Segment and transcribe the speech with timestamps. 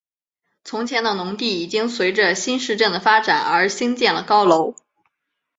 [0.63, 4.73] 从前的农地已经随着新市镇的发展而兴建了高楼。